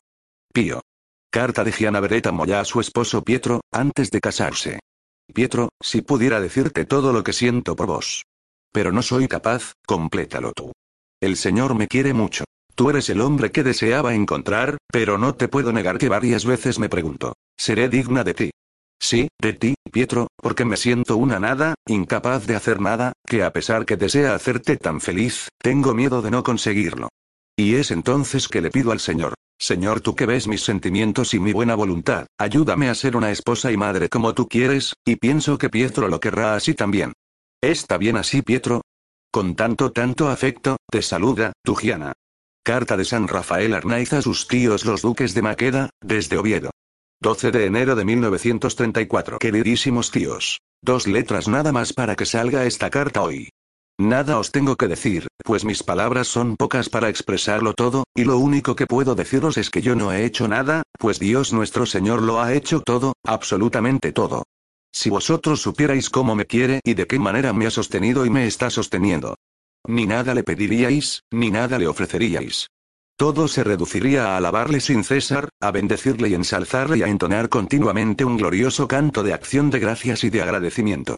Pío. 0.51 0.82
Carta 1.36 1.65
de 1.65 1.74
Gianna 1.74 2.00
Beretta 2.00 2.32
Moya 2.32 2.62
a 2.62 2.63
su 2.63 2.80
esposo 2.80 3.22
Pietro, 3.22 3.60
antes 3.70 4.10
de 4.10 4.22
casarse. 4.22 4.80
Pietro, 5.34 5.68
si 5.84 6.01
pudiera 6.01 6.39
decirte 6.39 6.86
todo 6.86 7.12
lo 7.12 7.25
que 7.25 7.34
siento 7.34 7.75
por 7.75 7.88
vos. 7.88 8.24
Pero 8.72 8.94
no 8.94 9.01
soy 9.01 9.27
capaz, 9.27 9.74
complétalo 9.86 10.54
tú. 10.54 10.72
El 11.22 11.36
Señor 11.36 11.75
me 11.75 11.89
quiere 11.89 12.13
mucho. 12.13 12.46
Tú 12.74 12.89
eres 12.89 13.10
el 13.10 13.20
hombre 13.20 13.51
que 13.51 13.63
deseaba 13.63 14.15
encontrar, 14.15 14.77
pero 14.89 15.18
no 15.18 15.36
te 15.36 15.50
puedo 15.50 15.74
negar 15.74 15.98
que 15.98 16.08
varias 16.08 16.46
veces 16.46 16.80
me 16.80 16.88
pregunto, 16.88 17.34
¿seré 17.58 17.89
digna 17.89 18.24
de 18.24 18.34
ti? 18.34 18.51
Sí, 18.98 19.27
de 19.42 19.51
ti, 19.51 19.74
Pietro, 19.92 20.27
porque 20.38 20.63
me 20.63 20.77
siento 20.77 21.18
una 21.18 21.38
nada, 21.38 21.75
incapaz 21.86 22.48
de 22.48 22.56
hacer 22.56 22.80
nada, 22.80 23.12
que 23.27 23.44
a 23.44 23.51
pesar 23.51 23.86
que 23.86 23.98
desea 23.98 24.36
hacerte 24.36 24.77
tan 24.77 25.01
feliz, 25.01 25.50
tengo 25.58 25.94
miedo 25.94 26.22
de 26.22 26.32
no 26.32 26.44
conseguirlo. 26.44 27.10
Y 27.58 27.75
es 27.75 27.92
entonces 27.92 28.48
que 28.48 28.62
le 28.62 28.72
pido 28.72 28.94
al 28.94 29.01
Señor, 29.01 29.34
Señor, 29.57 30.01
tú 30.01 30.15
que 30.15 30.25
ves 30.25 30.47
mis 30.47 30.63
sentimientos 30.63 31.33
y 31.33 31.39
mi 31.39 31.53
buena 31.53 31.75
voluntad, 31.75 32.27
ayúdame 32.38 32.89
a 32.89 32.95
ser 32.95 33.15
una 33.15 33.31
esposa 33.31 33.71
y 33.71 33.77
madre 33.77 34.09
como 34.09 34.33
tú 34.33 34.47
quieres, 34.47 34.93
y 35.05 35.15
pienso 35.15 35.57
que 35.57 35.69
Pietro 35.69 36.07
lo 36.07 36.19
querrá 36.19 36.55
así 36.55 36.74
también. 36.74 37.13
¿Está 37.62 37.97
bien 37.97 38.17
así, 38.17 38.41
Pietro? 38.41 38.81
Con 39.31 39.55
tanto, 39.55 39.91
tanto 39.91 40.29
afecto, 40.29 40.77
te 40.89 41.01
saluda, 41.01 41.53
tu 41.63 41.75
Giana. 41.75 42.13
Carta 42.63 42.97
de 42.97 43.05
San 43.05 43.27
Rafael 43.27 43.74
Arnaiz 43.74 44.12
a 44.13 44.21
sus 44.21 44.47
tíos 44.47 44.85
los 44.85 45.01
duques 45.01 45.33
de 45.33 45.41
Maqueda, 45.41 45.89
desde 46.01 46.38
Oviedo. 46.38 46.71
12 47.21 47.51
de 47.51 47.65
enero 47.65 47.95
de 47.95 48.05
1934. 48.05 49.39
Queridísimos 49.39 50.12
tíos. 50.12 50.62
Dos 50.81 51.07
letras 51.07 51.47
nada 51.47 51.71
más 51.71 51.93
para 51.93 52.15
que 52.15 52.25
salga 52.25 52.65
esta 52.65 52.89
carta 52.89 53.21
hoy. 53.21 53.50
Nada 53.97 54.39
os 54.39 54.51
tengo 54.51 54.75
que 54.75 54.89
decir, 54.89 55.27
pues 55.43 55.63
mis 55.63 55.81
palabras 55.81 56.27
son 56.27 56.57
pocas 56.57 56.89
para 56.89 57.07
expresarlo 57.07 57.73
todo, 57.73 58.03
y 58.13 58.25
lo 58.25 58.37
único 58.37 58.75
que 58.75 58.87
puedo 58.87 59.15
deciros 59.15 59.57
es 59.57 59.69
que 59.69 59.81
yo 59.81 59.95
no 59.95 60.11
he 60.11 60.25
hecho 60.25 60.49
nada, 60.49 60.83
pues 60.99 61.17
Dios 61.17 61.53
nuestro 61.53 61.85
Señor 61.85 62.21
lo 62.21 62.41
ha 62.41 62.53
hecho 62.53 62.81
todo, 62.81 63.13
absolutamente 63.23 64.11
todo. 64.11 64.43
Si 64.91 65.09
vosotros 65.09 65.61
supierais 65.61 66.09
cómo 66.09 66.35
me 66.35 66.45
quiere 66.45 66.81
y 66.83 66.93
de 66.93 67.07
qué 67.07 67.19
manera 67.19 67.53
me 67.53 67.67
ha 67.67 67.71
sostenido 67.71 68.25
y 68.25 68.29
me 68.29 68.47
está 68.47 68.69
sosteniendo. 68.69 69.35
Ni 69.87 70.05
nada 70.05 70.33
le 70.33 70.43
pediríais, 70.43 71.23
ni 71.31 71.49
nada 71.49 71.79
le 71.79 71.87
ofreceríais. 71.87 72.67
Todo 73.17 73.47
se 73.47 73.63
reduciría 73.63 74.27
a 74.27 74.37
alabarle 74.37 74.81
sin 74.81 75.05
cesar, 75.05 75.47
a 75.61 75.71
bendecirle 75.71 76.27
y 76.29 76.33
ensalzarle 76.33 76.97
y 76.97 77.03
a 77.03 77.07
entonar 77.07 77.47
continuamente 77.47 78.25
un 78.25 78.35
glorioso 78.35 78.89
canto 78.89 79.23
de 79.23 79.33
acción 79.33 79.69
de 79.69 79.79
gracias 79.79 80.25
y 80.25 80.29
de 80.29 80.41
agradecimiento. 80.41 81.15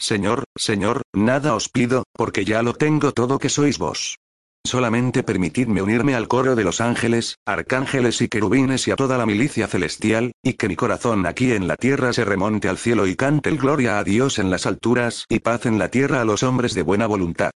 Señor, 0.00 0.44
Señor, 0.56 1.02
nada 1.12 1.54
os 1.54 1.68
pido, 1.68 2.04
porque 2.12 2.44
ya 2.44 2.62
lo 2.62 2.74
tengo 2.74 3.12
todo 3.12 3.38
que 3.38 3.48
sois 3.48 3.78
vos. 3.78 4.16
Solamente 4.64 5.22
permitidme 5.22 5.82
unirme 5.82 6.14
al 6.14 6.28
coro 6.28 6.54
de 6.54 6.64
los 6.64 6.80
ángeles, 6.80 7.36
arcángeles 7.46 8.20
y 8.20 8.28
querubines 8.28 8.86
y 8.86 8.90
a 8.90 8.96
toda 8.96 9.16
la 9.16 9.26
milicia 9.26 9.66
celestial, 9.66 10.32
y 10.42 10.54
que 10.54 10.68
mi 10.68 10.76
corazón 10.76 11.26
aquí 11.26 11.52
en 11.52 11.66
la 11.66 11.76
tierra 11.76 12.12
se 12.12 12.24
remonte 12.24 12.68
al 12.68 12.78
cielo 12.78 13.06
y 13.06 13.16
cante 13.16 13.48
el 13.48 13.58
gloria 13.58 13.98
a 13.98 14.04
Dios 14.04 14.38
en 14.38 14.50
las 14.50 14.66
alturas 14.66 15.24
y 15.28 15.40
paz 15.40 15.66
en 15.66 15.78
la 15.78 15.88
tierra 15.88 16.20
a 16.20 16.24
los 16.24 16.42
hombres 16.42 16.74
de 16.74 16.82
buena 16.82 17.06
voluntad. 17.06 17.50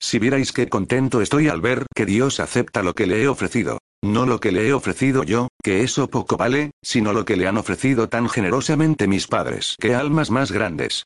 Si 0.00 0.18
vierais 0.18 0.52
qué 0.52 0.68
contento 0.68 1.20
estoy 1.20 1.48
al 1.48 1.60
ver 1.60 1.86
que 1.94 2.06
Dios 2.06 2.38
acepta 2.38 2.82
lo 2.82 2.94
que 2.94 3.06
le 3.06 3.22
he 3.22 3.28
ofrecido. 3.28 3.78
No 4.04 4.26
lo 4.26 4.38
que 4.38 4.52
le 4.52 4.68
he 4.68 4.72
ofrecido 4.72 5.24
yo, 5.24 5.48
que 5.62 5.82
eso 5.82 6.08
poco 6.08 6.36
vale, 6.36 6.70
sino 6.82 7.12
lo 7.12 7.24
que 7.24 7.36
le 7.36 7.48
han 7.48 7.56
ofrecido 7.56 8.08
tan 8.08 8.28
generosamente 8.28 9.08
mis 9.08 9.26
padres. 9.26 9.74
¡Qué 9.80 9.94
almas 9.94 10.30
más 10.30 10.52
grandes! 10.52 11.04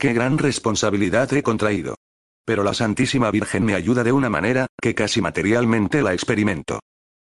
Qué 0.00 0.14
gran 0.14 0.38
responsabilidad 0.38 1.30
he 1.34 1.42
contraído. 1.42 1.96
Pero 2.46 2.64
la 2.64 2.72
Santísima 2.72 3.30
Virgen 3.30 3.66
me 3.66 3.74
ayuda 3.74 4.02
de 4.02 4.12
una 4.12 4.30
manera, 4.30 4.66
que 4.80 4.94
casi 4.94 5.20
materialmente 5.20 6.00
la 6.00 6.14
experimento. 6.14 6.80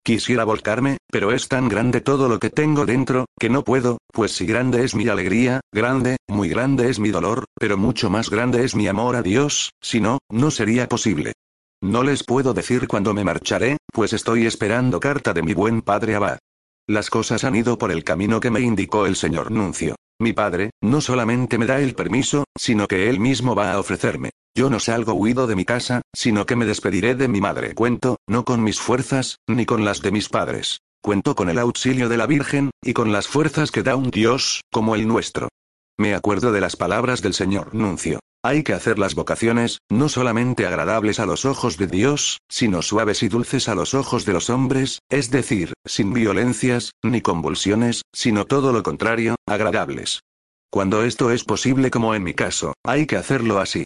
Quisiera 0.04 0.44
volcarme, 0.44 0.98
pero 1.12 1.32
es 1.32 1.48
tan 1.48 1.70
grande 1.70 2.02
todo 2.02 2.28
lo 2.28 2.40
que 2.40 2.50
tengo 2.50 2.88
dentro, 2.88 3.28
que 3.40 3.48
no 3.48 3.64
puedo, 3.64 4.00
pues 4.12 4.32
si 4.32 4.48
grande 4.48 4.84
es 4.84 4.96
mi 4.96 5.08
alegría, 5.08 5.62
grande, 5.72 6.18
muy 6.28 6.50
grande 6.50 6.90
es 6.90 6.98
mi 6.98 7.12
dolor, 7.12 7.46
pero 7.60 7.78
mucho 7.78 8.10
más 8.10 8.32
grande 8.32 8.64
es 8.66 8.74
mi 8.74 8.88
amor 8.88 9.18
a 9.18 9.22
Dios, 9.22 9.70
si 9.80 10.02
no, 10.02 10.18
no 10.32 10.50
sería 10.50 10.90
posible. 10.90 11.34
No 11.80 12.02
les 12.02 12.24
puedo 12.24 12.56
decir 12.56 12.88
cuándo 12.88 13.14
me 13.14 13.24
marcharé, 13.24 13.78
pues 13.94 14.14
estoy 14.14 14.48
esperando 14.48 15.00
carta 15.00 15.32
de 15.32 15.44
mi 15.44 15.54
buen 15.54 15.84
padre 15.84 16.16
Abad. 16.16 16.40
Las 16.88 17.12
cosas 17.12 17.44
han 17.44 17.56
ido 17.56 17.78
por 17.78 17.92
el 17.92 18.04
camino 18.04 18.40
que 18.40 18.50
me 18.50 18.62
indicó 18.62 19.06
el 19.06 19.16
señor 19.16 19.52
Nuncio. 19.52 19.96
Mi 20.20 20.34
padre, 20.34 20.72
no 20.82 21.02
solamente 21.02 21.58
me 21.58 21.66
da 21.66 21.80
el 21.80 21.96
permiso, 21.96 22.46
sino 22.58 22.88
que 22.88 23.10
él 23.10 23.20
mismo 23.20 23.56
va 23.56 23.74
a 23.74 23.80
ofrecerme. 23.80 24.32
Yo 24.56 24.70
no 24.70 24.80
salgo 24.80 25.14
huido 25.14 25.48
de 25.48 25.56
mi 25.56 25.66
casa, 25.66 26.02
sino 26.14 26.46
que 26.46 26.56
me 26.56 26.66
despediré 26.66 27.16
de 27.16 27.28
mi 27.28 27.42
madre. 27.42 27.74
Cuento, 27.74 28.18
no 28.28 28.46
con 28.46 28.64
mis 28.64 28.80
fuerzas, 28.80 29.38
ni 29.48 29.66
con 29.66 29.84
las 29.84 30.02
de 30.02 30.12
mis 30.12 30.30
padres. 30.30 30.80
Cuento 31.02 31.36
con 31.36 31.50
el 31.50 31.60
auxilio 31.60 32.08
de 32.08 32.18
la 32.18 32.28
Virgen, 32.28 32.70
y 32.82 32.94
con 32.94 33.12
las 33.12 33.28
fuerzas 33.28 33.72
que 33.72 33.84
da 33.84 33.96
un 33.96 34.12
Dios, 34.12 34.62
como 34.72 34.96
el 34.96 35.08
nuestro. 35.08 35.50
Me 35.98 36.14
acuerdo 36.14 36.52
de 36.52 36.62
las 36.62 36.76
palabras 36.76 37.22
del 37.22 37.34
señor 37.34 37.74
Nuncio. 37.74 38.20
Hay 38.46 38.64
que 38.64 38.74
hacer 38.74 39.00
las 39.00 39.16
vocaciones, 39.16 39.80
no 39.90 40.10
solamente 40.10 40.68
agradables 40.68 41.22
a 41.22 41.26
los 41.26 41.46
ojos 41.46 41.78
de 41.78 41.88
Dios, 41.88 42.40
sino 42.50 42.82
suaves 42.82 43.24
y 43.24 43.30
dulces 43.30 43.70
a 43.70 43.76
los 43.76 43.94
ojos 43.94 44.26
de 44.26 44.34
los 44.34 44.50
hombres, 44.50 45.00
es 45.10 45.32
decir, 45.32 45.72
sin 45.86 46.12
violencias, 46.12 46.92
ni 47.02 47.22
convulsiones, 47.22 48.02
sino 48.14 48.44
todo 48.44 48.74
lo 48.74 48.84
contrario, 48.84 49.36
agradables. 49.48 50.24
Cuando 50.70 51.04
esto 51.04 51.32
es 51.32 51.46
posible 51.46 51.90
como 51.90 52.16
en 52.16 52.24
mi 52.24 52.34
caso, 52.34 52.74
hay 52.84 53.06
que 53.06 53.16
hacerlo 53.16 53.60
así. 53.60 53.86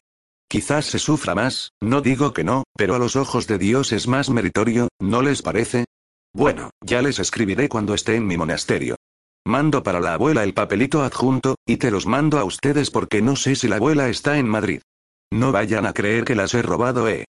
Quizás 0.50 0.86
se 0.86 0.98
sufra 0.98 1.36
más, 1.36 1.70
no 1.80 2.02
digo 2.02 2.34
que 2.34 2.44
no, 2.44 2.64
pero 2.76 2.96
a 2.96 3.00
los 3.00 3.16
ojos 3.16 3.46
de 3.46 3.60
Dios 3.60 3.92
es 3.92 4.08
más 4.08 4.32
meritorio, 4.32 4.88
¿no 5.00 5.22
les 5.22 5.44
parece? 5.44 5.86
Bueno, 6.34 6.72
ya 6.84 7.04
les 7.04 7.20
escribiré 7.20 7.70
cuando 7.70 7.94
esté 7.94 8.16
en 8.16 8.26
mi 8.26 8.38
monasterio. 8.38 8.96
Mando 9.48 9.82
para 9.82 10.02
la 10.02 10.16
abuela 10.16 10.44
el 10.44 10.54
papelito 10.54 11.04
adjunto, 11.04 11.56
y 11.66 11.78
te 11.78 11.90
los 11.90 12.06
mando 12.06 12.38
a 12.38 12.44
ustedes 12.44 12.92
porque 12.92 13.22
no 13.22 13.38
sé 13.38 13.56
si 13.56 13.70
la 13.70 13.78
abuela 13.78 14.10
está 14.10 14.38
en 14.40 14.50
Madrid. 14.50 14.82
No 15.32 15.54
vayan 15.54 15.86
a 15.86 15.94
creer 15.94 16.26
que 16.26 16.36
las 16.36 16.54
he 16.54 16.62
robado, 16.62 17.08
eh. 17.08 17.24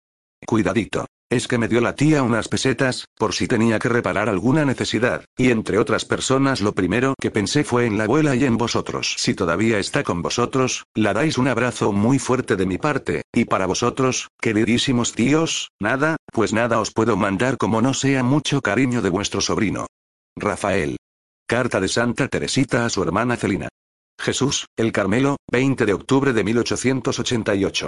Cuidadito. 0.47 1.07
Es 1.29 1.49
que 1.49 1.57
me 1.57 1.67
dio 1.67 1.81
la 1.81 1.93
tía 1.93 2.23
unas 2.23 2.47
pesetas, 2.47 3.03
por 3.17 3.33
si 3.33 3.49
tenía 3.49 3.79
que 3.79 3.89
reparar 3.89 4.29
alguna 4.29 4.63
necesidad, 4.63 5.25
y 5.37 5.51
entre 5.51 5.77
otras 5.77 6.05
personas 6.05 6.61
lo 6.61 6.71
primero 6.71 7.15
que 7.19 7.31
pensé 7.31 7.65
fue 7.65 7.85
en 7.85 7.97
la 7.97 8.05
abuela 8.05 8.33
y 8.33 8.45
en 8.45 8.55
vosotros. 8.55 9.15
Si 9.17 9.33
todavía 9.33 9.77
está 9.77 10.03
con 10.03 10.21
vosotros, 10.21 10.85
la 10.93 11.11
dais 11.11 11.37
un 11.37 11.49
abrazo 11.49 11.91
muy 11.91 12.17
fuerte 12.17 12.55
de 12.55 12.65
mi 12.65 12.77
parte, 12.77 13.23
y 13.33 13.43
para 13.43 13.65
vosotros, 13.65 14.29
queridísimos 14.39 15.11
tíos, 15.11 15.71
nada, 15.81 16.15
pues 16.31 16.53
nada 16.53 16.79
os 16.79 16.91
puedo 16.91 17.17
mandar 17.17 17.57
como 17.57 17.81
no 17.81 17.93
sea 17.93 18.23
mucho 18.23 18.61
cariño 18.61 19.01
de 19.01 19.09
vuestro 19.09 19.41
sobrino. 19.41 19.87
Rafael. 20.37 20.95
Carta 21.47 21.79
de 21.79 21.87
Santa 21.87 22.27
Teresita 22.27 22.87
a 22.87 22.89
su 22.89 23.03
hermana 23.03 23.37
Celina. 23.37 23.69
Jesús, 24.19 24.65
el 24.75 24.91
Carmelo, 24.91 25.37
20 25.51 25.85
de 25.85 25.93
octubre 25.93 26.33
de 26.33 26.43
1888. 26.43 27.87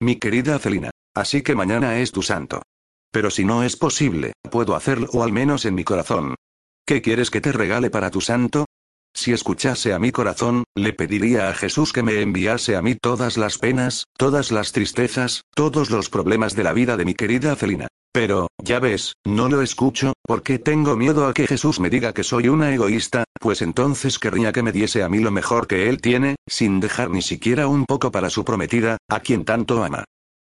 Mi 0.00 0.16
querida 0.16 0.58
Celina. 0.58 0.90
Así 1.14 1.40
que 1.40 1.54
mañana 1.54 2.00
es 2.00 2.12
tu 2.12 2.20
santo. 2.20 2.60
Pero 3.10 3.30
si 3.30 3.46
no 3.46 3.62
es 3.62 3.76
posible, 3.76 4.34
puedo 4.50 4.76
hacerlo 4.76 5.08
o 5.14 5.22
al 5.22 5.32
menos 5.32 5.64
en 5.64 5.74
mi 5.74 5.84
corazón. 5.84 6.34
¿Qué 6.86 7.00
quieres 7.00 7.30
que 7.30 7.40
te 7.40 7.50
regale 7.50 7.88
para 7.88 8.10
tu 8.10 8.20
santo? 8.20 8.66
Si 9.14 9.32
escuchase 9.32 9.94
a 9.94 9.98
mi 9.98 10.12
corazón, 10.12 10.64
le 10.76 10.92
pediría 10.92 11.48
a 11.48 11.54
Jesús 11.54 11.94
que 11.94 12.02
me 12.02 12.20
enviase 12.20 12.76
a 12.76 12.82
mí 12.82 12.94
todas 12.94 13.38
las 13.38 13.56
penas, 13.56 14.04
todas 14.18 14.52
las 14.52 14.72
tristezas, 14.72 15.44
todos 15.54 15.90
los 15.90 16.10
problemas 16.10 16.54
de 16.54 16.62
la 16.62 16.74
vida 16.74 16.98
de 16.98 17.06
mi 17.06 17.14
querida 17.14 17.56
Celina. 17.56 17.88
Pero, 18.18 18.48
ya 18.60 18.80
ves, 18.80 19.14
no 19.24 19.48
lo 19.48 19.62
escucho, 19.62 20.12
porque 20.26 20.58
tengo 20.58 20.96
miedo 20.96 21.28
a 21.28 21.32
que 21.32 21.46
Jesús 21.46 21.78
me 21.78 21.88
diga 21.88 22.12
que 22.12 22.24
soy 22.24 22.48
una 22.48 22.74
egoísta, 22.74 23.22
pues 23.38 23.62
entonces 23.62 24.18
querría 24.18 24.50
que 24.50 24.64
me 24.64 24.72
diese 24.72 25.04
a 25.04 25.08
mí 25.08 25.20
lo 25.20 25.30
mejor 25.30 25.68
que 25.68 25.88
él 25.88 26.00
tiene, 26.00 26.34
sin 26.44 26.80
dejar 26.80 27.10
ni 27.10 27.22
siquiera 27.22 27.68
un 27.68 27.84
poco 27.84 28.10
para 28.10 28.28
su 28.28 28.44
prometida, 28.44 28.96
a 29.08 29.20
quien 29.20 29.44
tanto 29.44 29.84
ama. 29.84 30.02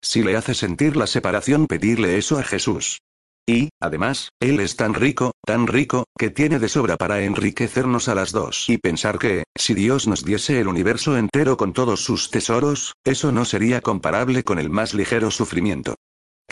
Si 0.00 0.23
le 0.23 0.37
hace 0.37 0.54
sentir 0.54 0.96
la 0.96 1.08
separación, 1.08 1.66
pedirle 1.66 2.18
eso 2.18 2.38
a 2.38 2.44
Jesús. 2.44 3.00
Y, 3.49 3.70
además, 3.80 4.28
Él 4.38 4.61
es 4.61 4.76
tan 4.76 4.94
rico, 4.94 5.32
tan 5.44 5.66
rico, 5.66 6.04
que 6.16 6.30
tiene 6.30 6.61
de 6.61 6.68
sobra 6.68 6.96
para 6.96 7.23
enriquecernos 7.23 8.06
a 8.06 8.14
las 8.14 8.30
dos. 8.30 8.66
Y 8.68 8.78
pensar 8.78 9.18
que, 9.18 9.42
si 9.56 9.75
Dios 9.75 10.06
nos 10.06 10.25
diese 10.25 10.61
el 10.61 10.68
universo 10.68 11.16
entero 11.16 11.56
con 11.56 11.73
todos 11.73 12.04
sus 12.04 12.30
tesoros, 12.30 12.94
eso 13.04 13.32
no 13.32 13.44
sería 13.44 13.80
comparable 13.80 14.44
con 14.44 14.61
el 14.61 14.70
más 14.70 14.94
ligero 14.94 15.32
sufrimiento. 15.32 15.96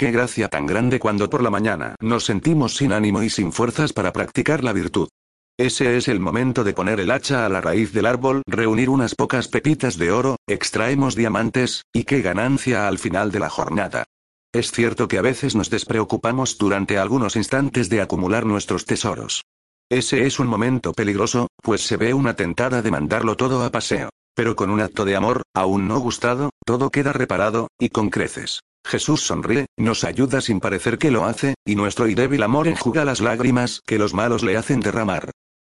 Qué 0.04 0.10
gracia 0.10 0.48
tan 0.48 0.66
grande 0.66 1.00
cuando 1.00 1.30
por 1.30 1.42
la 1.42 1.48
mañana 1.48 1.96
nos 1.98 2.26
sentimos 2.26 2.76
sin 2.76 2.92
ánimo 2.92 3.22
y 3.22 3.30
sin 3.30 3.52
fuerzas 3.52 3.94
para 3.94 4.12
practicar 4.12 4.62
la 4.62 4.74
virtud. 4.74 5.08
Ese 5.58 5.96
es 5.96 6.08
el 6.08 6.20
momento 6.20 6.62
de 6.62 6.74
poner 6.74 7.00
el 7.00 7.10
hacha 7.10 7.46
a 7.46 7.48
la 7.48 7.62
raíz 7.62 7.94
del 7.94 8.04
árbol, 8.04 8.42
reunir 8.46 8.90
unas 8.90 9.14
pocas 9.14 9.48
pepitas 9.48 9.96
de 9.96 10.12
oro, 10.12 10.36
extraemos 10.46 11.14
diamantes, 11.14 11.84
y 11.90 12.04
qué 12.04 12.20
ganancia 12.20 12.86
al 12.86 12.98
final 12.98 13.32
de 13.32 13.38
la 13.38 13.48
jornada. 13.48 14.04
Es 14.52 14.72
cierto 14.72 15.08
que 15.08 15.16
a 15.16 15.22
veces 15.22 15.54
nos 15.54 15.70
despreocupamos 15.70 16.58
durante 16.58 16.98
algunos 16.98 17.34
instantes 17.34 17.88
de 17.88 18.02
acumular 18.02 18.44
nuestros 18.44 18.84
tesoros. 18.84 19.40
Ese 19.88 20.26
es 20.26 20.38
un 20.38 20.48
momento 20.48 20.92
peligroso, 20.92 21.48
pues 21.62 21.80
se 21.80 21.96
ve 21.96 22.12
una 22.12 22.36
tentada 22.36 22.82
de 22.82 22.90
mandarlo 22.90 23.38
todo 23.38 23.64
a 23.64 23.70
paseo. 23.70 24.10
Pero 24.34 24.54
con 24.54 24.68
un 24.68 24.82
acto 24.82 25.06
de 25.06 25.16
amor, 25.16 25.44
aún 25.54 25.88
no 25.88 25.98
gustado, 25.98 26.50
todo 26.66 26.90
queda 26.90 27.14
reparado, 27.14 27.68
y 27.78 27.88
con 27.88 28.10
creces. 28.10 28.60
Jesús 28.84 29.22
sonríe, 29.22 29.66
nos 29.76 30.04
ayuda 30.04 30.40
sin 30.40 30.60
parecer 30.60 30.98
que 30.98 31.10
lo 31.10 31.24
hace, 31.24 31.54
y 31.64 31.74
nuestro 31.74 32.06
y 32.06 32.14
débil 32.14 32.42
amor 32.42 32.68
enjuga 32.68 33.04
las 33.04 33.20
lágrimas 33.20 33.80
que 33.86 33.98
los 33.98 34.14
malos 34.14 34.42
le 34.42 34.56
hacen 34.56 34.80
derramar. 34.80 35.30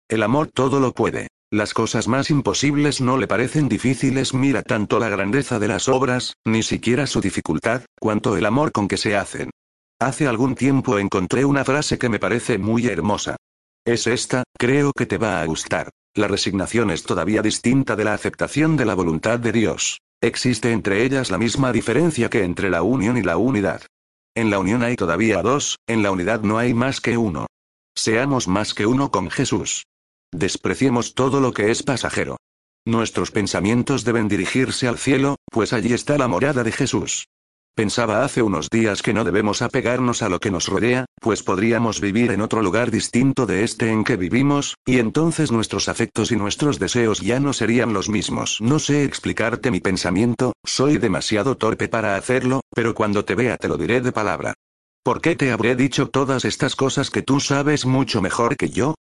El 0.09 0.23
amor 0.23 0.47
todo 0.47 0.79
lo 0.79 0.93
puede. 0.93 1.27
Las 1.51 1.75
cosas 1.75 2.07
más 2.07 2.31
imposibles 2.31 2.99
no 2.99 3.17
le 3.17 3.27
parecen 3.27 3.69
difíciles, 3.69 4.33
mira 4.33 4.63
tanto 4.63 4.97
la 4.97 5.09
grandeza 5.09 5.59
de 5.59 5.67
las 5.67 5.87
obras, 5.87 6.33
ni 6.45 6.63
siquiera 6.63 7.05
su 7.05 7.21
dificultad, 7.21 7.83
cuanto 7.99 8.35
el 8.35 8.45
amor 8.45 8.71
con 8.71 8.87
que 8.87 8.97
se 8.97 9.15
hacen. 9.15 9.51
Hace 9.99 10.27
algún 10.27 10.55
tiempo 10.55 10.97
encontré 10.97 11.45
una 11.45 11.63
frase 11.63 11.99
que 11.99 12.09
me 12.09 12.19
parece 12.19 12.57
muy 12.57 12.87
hermosa. 12.87 13.35
Es 13.85 14.07
esta, 14.07 14.43
creo 14.57 14.91
que 14.91 15.05
te 15.05 15.19
va 15.19 15.41
a 15.41 15.45
gustar. 15.45 15.89
La 16.15 16.27
resignación 16.27 16.89
es 16.89 17.03
todavía 17.03 17.41
distinta 17.41 17.95
de 17.95 18.03
la 18.03 18.13
aceptación 18.13 18.75
de 18.75 18.85
la 18.85 18.95
voluntad 18.95 19.39
de 19.39 19.51
Dios. 19.51 19.99
Existe 20.23 20.71
entre 20.71 21.03
ellas 21.03 21.31
la 21.31 21.37
misma 21.37 21.73
diferencia 21.73 22.29
que 22.29 22.45
entre 22.45 22.69
la 22.69 22.81
unión 22.81 23.17
y 23.17 23.23
la 23.23 23.35
unidad. 23.35 23.81
En 24.33 24.51
la 24.51 24.57
unión 24.57 24.81
hay 24.81 24.95
todavía 24.95 25.41
dos, 25.41 25.79
en 25.85 26.01
la 26.01 26.11
unidad 26.11 26.43
no 26.43 26.57
hay 26.57 26.73
más 26.73 27.01
que 27.01 27.17
uno. 27.17 27.47
Seamos 27.93 28.47
más 28.47 28.73
que 28.73 28.85
uno 28.85 29.11
con 29.11 29.29
Jesús. 29.29 29.83
Despreciemos 30.31 31.13
todo 31.13 31.41
lo 31.41 31.51
que 31.51 31.71
es 31.71 31.83
pasajero. 31.83 32.37
Nuestros 32.85 33.31
pensamientos 33.31 34.05
deben 34.05 34.29
dirigirse 34.29 34.87
al 34.87 34.97
cielo, 34.97 35.35
pues 35.51 35.73
allí 35.73 35.91
está 35.91 36.17
la 36.17 36.29
morada 36.29 36.63
de 36.63 36.71
Jesús. 36.71 37.27
Pensaba 37.75 38.23
hace 38.23 38.43
unos 38.43 38.69
días 38.69 39.01
que 39.01 39.15
no 39.15 39.23
debemos 39.23 39.63
apegarnos 39.63 40.21
a 40.21 40.29
lo 40.29 40.39
que 40.39 40.51
nos 40.51 40.67
rodea, 40.67 41.05
pues 41.19 41.41
podríamos 41.41 42.01
vivir 42.01 42.29
en 42.29 42.41
otro 42.41 42.61
lugar 42.61 42.91
distinto 42.91 43.47
de 43.47 43.63
este 43.63 43.89
en 43.89 44.03
que 44.03 44.15
vivimos, 44.15 44.75
y 44.85 44.99
entonces 44.99 45.51
nuestros 45.51 45.89
afectos 45.89 46.31
y 46.31 46.35
nuestros 46.35 46.77
deseos 46.77 47.21
ya 47.21 47.39
no 47.39 47.51
serían 47.51 47.91
los 47.91 48.09
mismos. 48.09 48.59
No 48.61 48.77
sé 48.77 49.03
explicarte 49.03 49.71
mi 49.71 49.79
pensamiento, 49.79 50.53
soy 50.63 50.99
demasiado 50.99 51.57
torpe 51.57 51.87
para 51.87 52.15
hacerlo, 52.15 52.61
pero 52.75 52.93
cuando 52.93 53.25
te 53.25 53.33
vea 53.33 53.57
te 53.57 53.67
lo 53.67 53.77
diré 53.77 54.01
de 54.01 54.11
palabra. 54.11 54.53
¿Por 55.03 55.19
qué 55.19 55.35
te 55.35 55.51
habré 55.51 55.75
dicho 55.75 56.09
todas 56.09 56.45
estas 56.45 56.75
cosas 56.75 57.09
que 57.09 57.23
tú 57.23 57.39
sabes 57.39 57.87
mucho 57.87 58.21
mejor 58.21 58.55
que 58.55 58.69
yo? 58.69 58.93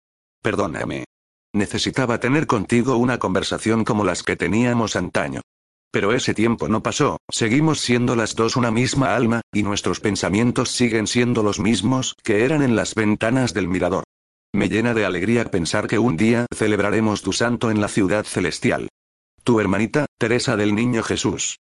Perdóname. 0.42 1.06
Necesitaba 1.52 2.20
tener 2.20 2.46
contigo 2.46 2.96
una 2.98 3.18
conversación 3.18 3.84
como 3.84 4.04
las 4.04 4.22
que 4.22 4.36
teníamos 4.36 4.94
antaño. 4.94 5.40
Pero 5.92 6.12
ese 6.12 6.34
tiempo 6.34 6.68
no 6.68 6.82
pasó, 6.82 7.18
seguimos 7.28 7.80
siendo 7.80 8.14
las 8.14 8.36
dos 8.36 8.56
una 8.56 8.70
misma 8.70 9.16
alma, 9.16 9.40
y 9.52 9.64
nuestros 9.64 9.98
pensamientos 9.98 10.70
siguen 10.70 11.06
siendo 11.06 11.42
los 11.42 11.58
mismos 11.58 12.14
que 12.22 12.44
eran 12.44 12.62
en 12.62 12.76
las 12.76 12.94
ventanas 12.94 13.54
del 13.54 13.66
mirador. 13.66 14.04
Me 14.52 14.68
llena 14.68 14.94
de 14.94 15.04
alegría 15.04 15.50
pensar 15.50 15.86
que 15.88 15.98
un 15.98 16.16
día 16.16 16.46
celebraremos 16.54 17.22
tu 17.22 17.32
santo 17.32 17.70
en 17.70 17.80
la 17.80 17.88
ciudad 17.88 18.24
celestial. 18.24 18.88
Tu 19.42 19.58
hermanita, 19.58 20.06
Teresa 20.18 20.56
del 20.56 20.74
Niño 20.74 21.02
Jesús. 21.02 21.56